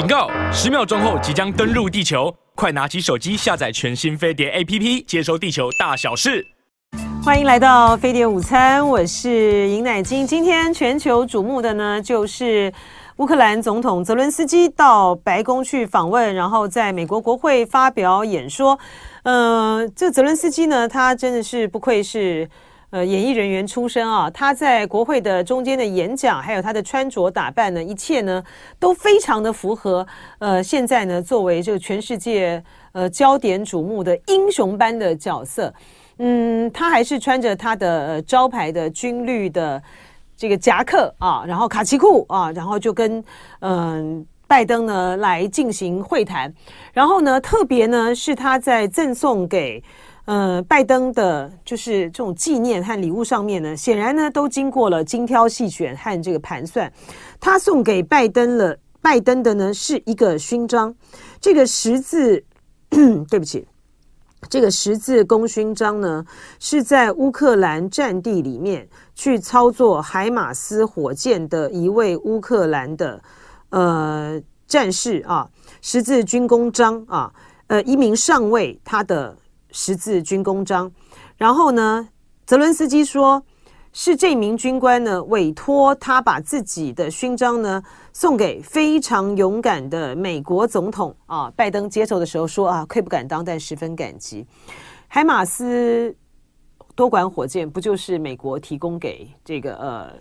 [0.00, 0.30] 警告！
[0.50, 6.46] 十秒钟后即将登陆地球，快拿起手机下载全新飞碟 APP，接收地球大小事。
[7.22, 10.26] 欢迎来到飞碟午餐，我是尹乃菁。
[10.26, 12.72] 今天全球瞩目的呢，就是
[13.18, 18.78] 乌克兰总统泽伦斯基到白宫去访问，然后在美国国会发表演说。
[19.24, 22.48] 嗯、呃，这泽伦斯基呢，他真的是不愧是。
[22.90, 28.42] 呃，演艺人员出身啊，他在国会的中间的演讲，还有他的穿着打扮呢，一切呢
[28.80, 30.04] 都非常的符合。
[30.40, 35.72] 呃，现在呢，作为这个全世界呃焦点瞩目的英雄般的角色，
[36.18, 39.80] 嗯，他还是穿着他的、招牌的军绿的
[40.36, 43.22] 这个夹克啊，然后卡其裤啊，然后就跟
[43.60, 46.52] 嗯、拜登呢来进行会谈，
[46.92, 49.80] 然后呢，特别呢是他在赠送给。
[50.30, 56.92] 呃，拜登的就是这种纪念和礼物上面呢，显然呢都经过了精挑细选和这个盘算。
[57.40, 60.94] 他送给拜登了，拜登的呢是一个勋章，
[61.40, 62.44] 这个十字，
[63.28, 63.66] 对不起，
[64.48, 66.24] 这个十字功勋章呢
[66.60, 73.20] 是在乌克兰战地里面去操作海马斯火箭的一位乌克兰的
[73.70, 75.50] 呃战士啊，
[75.82, 77.34] 十字军功章啊，
[77.66, 79.36] 呃，一名上尉他的。
[79.72, 80.90] 十字军功章，
[81.36, 82.08] 然后呢，
[82.46, 83.42] 泽伦斯基说，
[83.92, 91.52] 是这名军官呢委托他把自己的勋章呢送给非常勇敢的美国总统啊。
[91.56, 94.46] 拜登接受的时候说啊，愧不敢当，但十分感激。
[95.08, 96.14] 海马斯
[96.94, 100.12] 多管火箭不就是美国提供给这个呃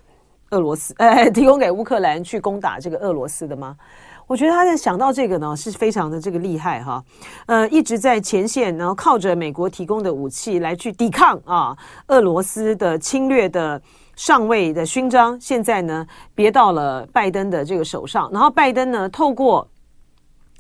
[0.52, 3.78] 俄罗斯，呃，提供给乌克兰去攻打这个俄罗斯的吗？
[4.30, 7.03] 我觉得他在想到这个呢，是非常的这个厉害哈，
[7.47, 11.75] 呃，一直在前线，然后靠着美国提供的武器来去抵抗啊
[12.09, 13.81] 俄罗斯的侵略的
[14.16, 19.67] 上尉的勋章，现在呢别到了拜登的这个手上，然后拜登呢透过。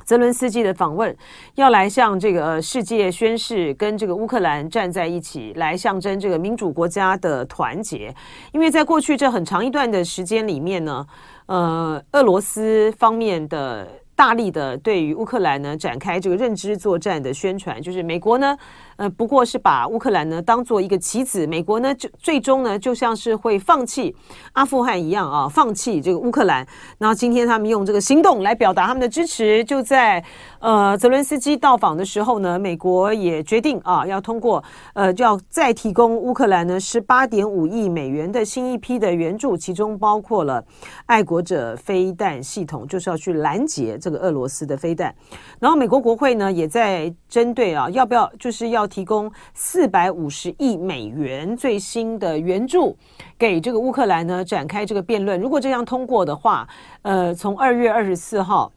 [0.05, 1.15] 泽伦斯基的访问，
[1.53, 8.11] 要来向这个世界宣誓，跟这个乌克兰站在一起，来象征这个民主国家的团结。
[8.51, 11.05] 因为在过去这很长一段的时间里面呢，
[11.49, 13.87] 呃，俄罗斯方面的。
[14.19, 18.57] 大力的对于乌克兰呢展开这个认知作战的宣传，就是美国呢，
[18.97, 24.13] 呃，不过是把乌克兰呢当做一个棋子，美国呢就最终呢就像是会放弃
[24.51, 26.67] 阿富汗一样啊，放弃这个乌克兰。
[26.97, 30.21] 然后今天他们用这个行动来表达他们的支持，就在
[30.59, 34.61] 呃泽伦斯基到访的时候呢，美国也决定啊要通过
[34.95, 40.61] 呃就要再提供乌克兰呢十八点五亿美元的新一批的援助，其中包括了
[41.05, 44.08] 爱国者飞弹系统，就是要去拦截这。
[44.09, 45.13] 这个俄罗斯的飞弹，
[45.59, 52.97] 然后美国国会呢也在针对啊，要不要就是要提供四百五十亿美元最新的援助
[53.37, 55.39] 给这个乌克兰呢展开这个辩论。
[55.39, 56.67] 如果这样通过的话，
[57.03, 58.71] 呃，从二月二十四号。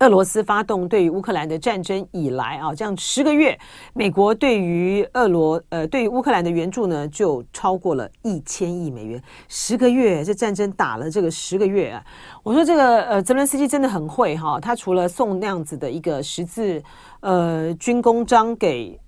[0.00, 3.56] 俄罗斯发动对于乌克兰的战争以来啊，这样十个月，
[3.92, 9.22] 美国对于俄罗呃对于乌克兰的援助呢，就超过了一千亿美元。
[9.48, 12.04] 十个月，这战争打了这个十个月啊，
[12.42, 16.82] 我说这个呃泽伦斯基真的很会哈，他除了送那样子的一个十字
[17.20, 18.98] 呃军功章给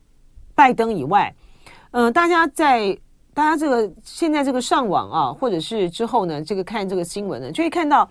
[0.55, 1.35] 拜登以外，
[1.91, 2.97] 嗯、大家在
[3.35, 8.09] 大家这个现在这个上网啊，或者是之后呢，这个看这个新闻呢，就会看到。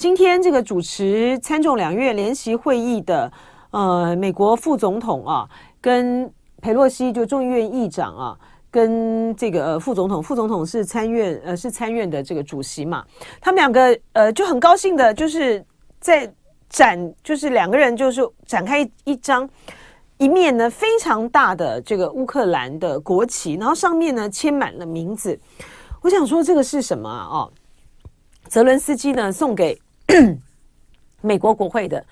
[0.00, 3.30] 今天这个主持参众两院联席会议的
[3.70, 5.46] 呃美国副总统啊，
[5.78, 8.38] 跟佩洛西就众议院议长啊，
[8.70, 13.04] 跟这个呃副总统，副总统是参院呃是参院的这个主席嘛，
[13.42, 15.62] 他们两个呃就很高兴的，就是
[16.00, 16.32] 在
[16.70, 19.46] 展，就是两个人就是展开,一张
[20.16, 25.38] 一面呢非常大的这个乌克兰的国旗，然后上面呢签满了名字。
[26.00, 27.28] 我想说这个是什么啊？
[27.30, 27.52] 哦，
[28.48, 29.78] 泽伦斯基呢送给。
[31.22, 32.04] 美国国会的，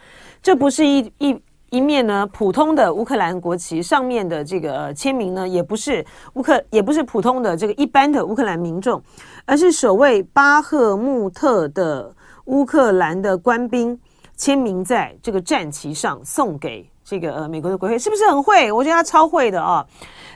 [0.42, 6.04] 这不是一一一面呢普通的乌克兰国旗，上面的这个签名呢，也不是
[6.34, 9.03] 乌克，也不是普通的这个一般的乌克兰民众，
[9.44, 12.14] 而是守卫巴赫穆特的
[12.47, 13.98] 乌克兰的官兵
[14.37, 18.70] 签名在这个战旗上，送给这个呃美国的国会，是不是很会？
[18.70, 19.84] 我觉得他超会的啊。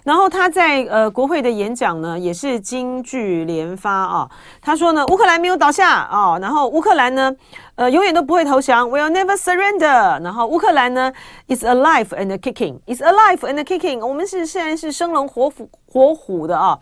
[0.04, 4.28] 然后他在呃国会的演讲呢，也是金句连发啊。
[4.60, 7.32] 他说呢，乌克兰没有倒下啊，然后乌克兰呢，
[7.74, 10.20] 呃，永远都不会投降，will never surrender。
[10.24, 11.12] 然后乌克兰呢
[11.46, 14.04] ，is alive and kicking，is alive and kicking。
[14.04, 16.78] 我们是现在是生龙活虎活虎的啊。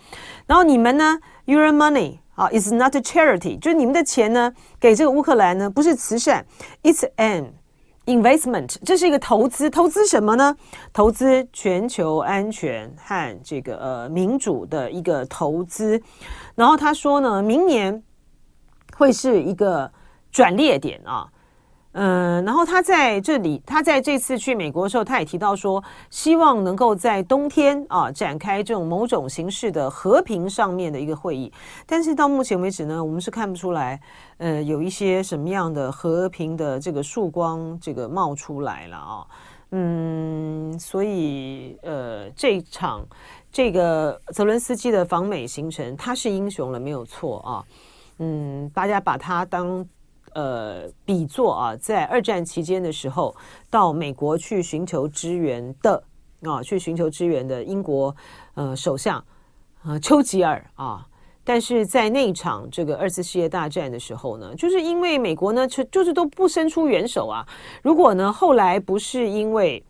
[0.46, 6.46] 然后你们呢，your money 啊，is not a charity，就是你们的钱呢，给这个乌克兰呢，不是慈善
[6.84, 7.59] ，it's an。
[8.06, 10.56] Investment，这是一个投资，投资什么呢？
[10.93, 16.00] 投资全球安全和这个呃民主的一个投资。
[16.55, 18.02] 然后他说呢，明年
[18.97, 19.91] 会是一个
[20.32, 21.29] 转捩点啊。
[21.92, 31.52] 嗯，然后他在这里，他在这次去美国的时候，他也提到说，希望能够在冬天啊展开这种某种形式的和平上面的一个会议。
[31.87, 34.00] 但是到目前为止呢，我们是看不出来，
[34.38, 39.26] 呃，有一些什么样的和平的这个曙光这个冒出来了啊。
[39.72, 43.04] 嗯，所以呃，这场
[43.50, 47.64] 这个泽伦斯基的访美行程，他是英雄了，没有错啊。
[48.19, 49.84] 嗯，大家把他当。
[50.34, 53.34] 呃，比作啊，在二战期间的时候，
[53.68, 56.02] 到美国去寻求支援的
[56.42, 58.14] 啊，去寻求支援的英国
[58.54, 59.24] 呃首相
[59.82, 61.06] 啊丘吉尔啊，
[61.44, 67.46] 但是在那场这个二次世界大战的时候呢，就是因为美国呢，就就是都不伸出援手啊。
[67.82, 69.84] 如果呢，后来不是因为。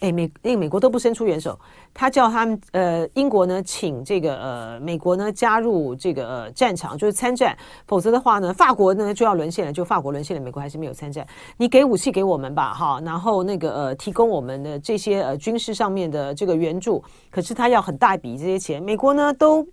[0.00, 1.58] 哎，美那个美国都不伸出援手，
[1.94, 7.56] 他叫他们呃英国呢，请这个呃美国呢加入这个呃战场，就是参战，
[7.86, 11.26] 否则的话呢，法国呢就要沦陷了，就法国沦陷了，美国还是没有参战。
[11.56, 19.66] 你给武器给我们吧，哈，然后那个呃提供我们的这些呃军事上面的这个援助，可是他要很大一笔这些钱，美国呢都。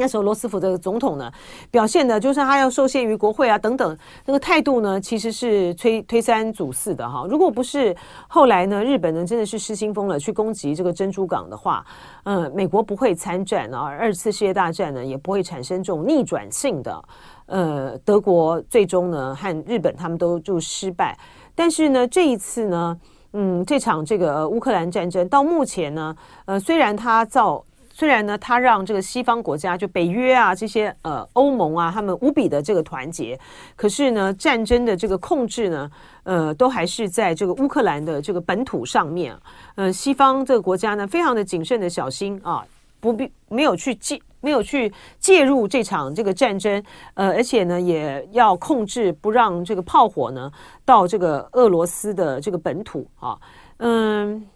[0.00, 1.30] 那时候罗斯福这个总统呢，
[1.70, 7.26] 表现的就是他要受限于国会啊等等，那个态度呢其实是推推三阻四的哈。
[7.28, 7.94] 如果不是
[8.26, 11.84] 后来呢，日本呢真的是失心疯了去攻击这个珍珠港的话，
[12.24, 17.04] 嗯，美国不会参战啊，二次世界大战呢也不会产生这种逆转性的，
[17.44, 21.14] 呃，德国最终呢和日本他们都就失败。
[21.54, 22.98] 但是呢，这一次呢，
[23.34, 26.16] 嗯，这场这个乌克兰战争到目前呢，
[26.46, 27.62] 呃，虽然他造。
[28.00, 33.38] 虽然呢，他让这个西方国家，就北约啊这些呃欧盟啊，他们无比的这个团结，
[33.76, 35.90] 可是呢，战争的这个控制呢，
[36.22, 39.36] 呃，都还是在这个乌克兰的这个本土上面。
[39.74, 42.64] 呃，西方这个国家呢，非常的谨慎的小心啊，
[43.00, 46.82] 不必没有去介没有去介入这场这个战争，
[47.12, 50.50] 呃，而且呢，也要控制不让这个炮火呢
[50.86, 53.38] 到这个俄罗斯的这个本土啊，
[53.76, 54.48] 嗯，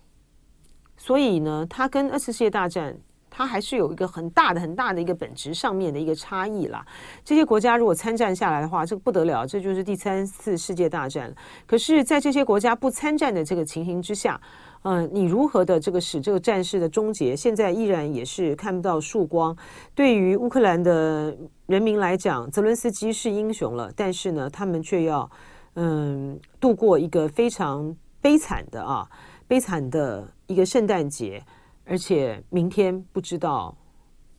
[0.96, 2.96] 所以呢，他跟二次世界大战。
[3.36, 6.86] 它还是有一个很大的、很大的一个本质上面的一个差异啦。
[7.24, 11.34] 这些国家如果参战下来的话，这个不得了，这就是第三次世界大战。
[11.66, 14.40] 可是，在这些国家不参战的这个情形之下，
[14.82, 19.56] 嗯、你如何的这个使这个战事的终结，现在依然也是看不到曙光。
[19.96, 21.36] 对于乌克兰的
[21.66, 25.28] 人民来讲，泽伦斯基是英雄了，但是呢，他们却要
[25.74, 29.04] 嗯度过一个非常悲惨的啊，
[29.48, 31.42] 悲惨的一个圣诞节。
[31.86, 33.76] 而且明天不知道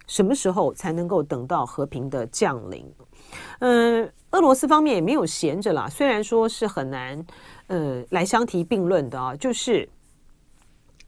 [0.07, 2.91] 什么时候才能够等到和平的降临。
[3.59, 5.87] 嗯，俄罗斯方面也没有闲着啦。
[5.89, 7.25] 虽然说是很难，
[7.67, 9.35] 呃，来相提并论的啊。
[9.35, 9.87] 就是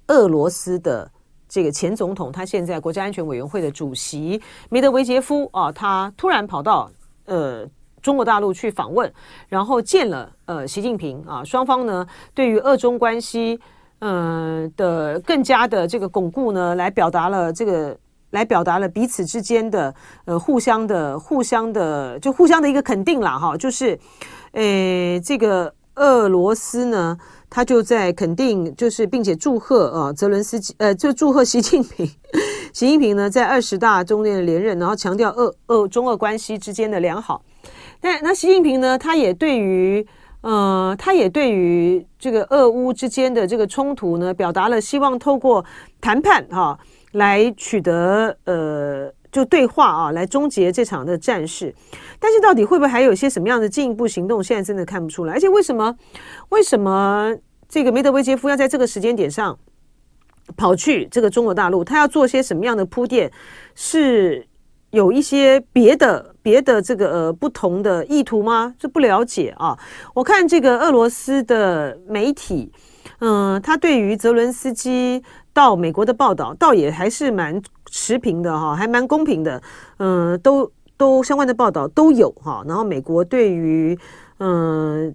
[0.08, 1.12] 俄罗斯的
[1.48, 6.90] 这个前总统，他现在国家安全委员会的主席梅德韦杰夫啊，他突然跑到
[7.26, 7.68] 呃
[8.02, 9.12] 中国大陆去访问，
[9.48, 13.60] 然后见了呃习近平啊，双方呢对于俄中关系。
[14.00, 17.98] 嗯、呃、的更加的这个巩固呢，来表达了这个，
[18.32, 19.94] 来表达了彼此之间的
[20.26, 23.98] 呃互相的互相的就互相的一个肯定了哈，就是，
[24.52, 27.18] 呃这个俄罗斯呢，
[27.50, 32.06] 他就在肯定，就是并且祝贺啊泽伦斯基，呃就祝贺习近平，
[32.72, 37.42] 习近平呢在二十大中间的连任，然后强调俄俄中俄关系之间的良好。
[38.00, 40.06] 但那习近平呢，他也对于。
[40.42, 45.66] 呃，他也对于这个俄乌之间的这个冲突呢，表达了希望透过
[46.00, 46.78] 谈判哈、
[47.14, 51.74] 来取得呃就对话啊，来终结这场的战事。
[52.20, 54.42] 但是到底会不会还有一些什么样的进一步行动？
[54.42, 55.34] 现在真的看不出来。
[55.34, 55.94] 而且为什么
[56.50, 57.36] 为什么
[57.68, 59.58] 这个梅德韦杰夫要在这个时间点上
[60.56, 61.84] 跑去这个中国大陆？
[61.84, 63.32] 他要做些什么样的铺垫？
[63.76, 64.48] 是？
[64.92, 68.74] 有一些别的别的这个呃不同的意图吗？
[68.80, 69.78] 这不了解啊。
[70.14, 72.72] 我看这个俄罗斯的媒体，
[73.20, 75.22] 嗯、他对于泽伦斯基
[75.54, 79.62] 到美国的报道，倒也还是蛮持平的哈，还蛮公平的。
[79.98, 82.64] 嗯、都都相关的报道都有哈。
[82.68, 83.98] 然后美国对于
[84.40, 85.14] 嗯、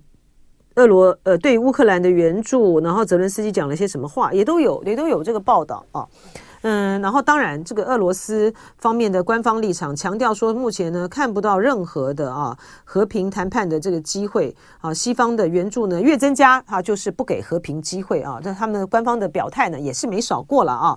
[0.75, 6.07] 俄罗呃对乌克兰的援助，然后泽伦斯基讲了些什么话，也都有也都有这个报道啊。
[6.62, 18.38] 嗯，然后当然，这个俄罗斯方面的官方立场强调说，目前呢看不到任何的啊和平谈判的这个机会啊，西方的援助呢越增加啊，就是不给和平机会啊。
[18.42, 20.97] 那他们官方的表态呢也是没少过了啊。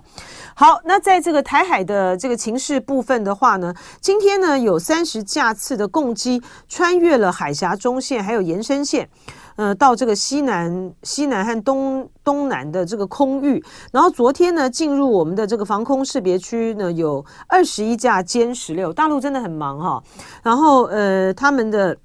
[0.54, 9.08] 好，那在这个台海的这个情势部分的话呢，今天呢有三十架次的共机穿越了海峡中线，还有延伸线。
[9.56, 20.02] 呃，到这个西南、西南和东东南的这个空域，然后昨天呢，进入我们的这个防空识别区呢，有二十一架歼十六，大陆真的很忙哈。
[20.42, 21.96] 然后呃，他们的。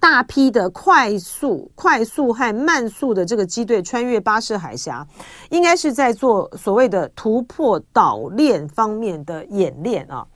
[0.00, 5.06] 大批的快速、快速和慢速的这个机队穿越巴士海峡，
[5.48, 10.26] 应该是在做所谓的突破岛链方面的演练啊。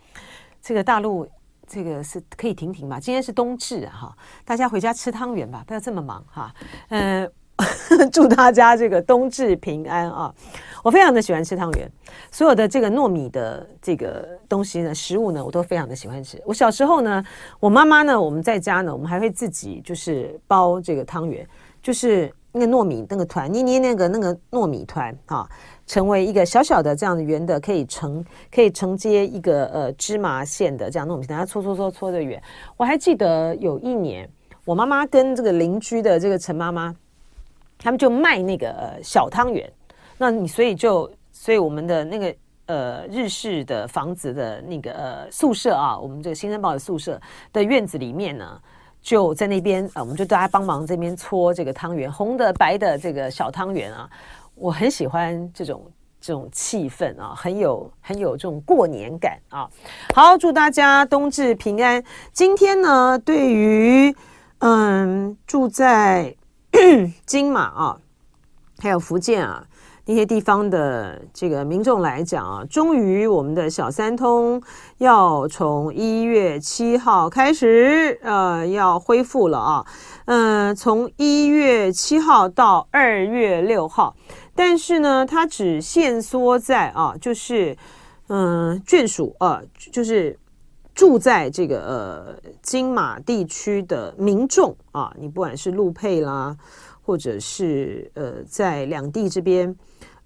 [0.62, 1.28] 这个大陆
[1.68, 2.98] 这个是可以停停嘛？
[2.98, 6.54] 今天是冬至哈，大家回家吃汤圆吧，不要这么忙哈。
[6.88, 7.30] 嗯。
[8.12, 10.32] 祝大家这个冬至平安啊！
[10.84, 11.90] 我非常的喜欢吃汤圆，
[12.30, 16.40] 所有的这个糯米的这个东西呢，食物呢，我都非常的喜欢吃。
[16.46, 17.20] 我小时候呢，
[17.58, 21.44] 我妈妈呢，我们在家呢，我们还会自己就是包这个汤圆，
[21.82, 25.48] 就是那个糯米那个团，捏捏那个那个糯米团啊，
[25.86, 32.42] 成为一个小小的这样的圆的，可以承可以承接一个呃芝麻馅的这样糯米团，它搓搓搓搓的圆。
[32.76, 34.28] 我还记得有一年，
[34.64, 36.94] 我妈妈跟这个邻居的这个陈妈妈。
[37.80, 39.72] 他们就卖那个小汤圆，
[40.16, 42.34] 那你所以就所以我们的那个
[42.66, 47.20] 呃日式的房子的那个呃宿舍啊，我们这个新生报的宿舍
[47.52, 48.60] 的院子里面呢，
[49.00, 54.08] 就在那边啊，我们就大家帮忙这边搓这个汤圆，红的白的这个小汤圆啊，
[54.54, 55.90] 我很喜欢这种
[56.20, 59.68] 这种气氛啊，很有很有这种过年感啊。
[60.14, 62.02] 好，祝大家冬至平安。
[62.32, 64.14] 今天呢，对于
[64.58, 66.34] 嗯住在。
[67.24, 67.98] 金马啊，
[68.78, 69.66] 还有福建啊
[70.10, 74.58] 那些地方的这个民众来讲啊，终于我们的小三通
[74.96, 79.86] 要从一月七号开始，呃，要恢复了啊。
[80.24, 84.16] 嗯、呃，从一月七号到二月六号，
[84.54, 87.76] 但是呢，它只限缩在啊，就是
[88.28, 89.60] 嗯、眷属啊，
[89.92, 90.38] 就是。
[90.94, 96.56] 住在这个呃金马地区的民众啊，你不管是陆配啦，
[97.06, 99.72] 或者是呃在两地这边。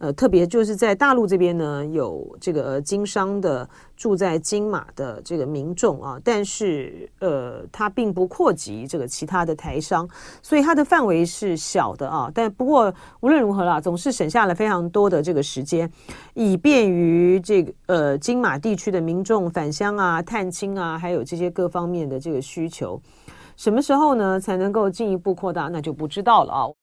[0.03, 10.09] 呃，特别就是在大陆这边呢，有这个经商的住在金马的这个民众啊，但是呃，它并不扩及这个其他的台商，
[10.43, 12.29] 所以它的范围是小的啊。
[12.35, 15.89] 但不过无论如何啦，总是省下了非常多的这个时间，
[16.35, 23.01] 以便于这个呃金马地区的民众返乡啊、探亲啊，还有这些各方面的这个需求。
[23.57, 25.69] 什么时候呢才能够进一步扩大？
[25.69, 26.82] 那就不知道了啊。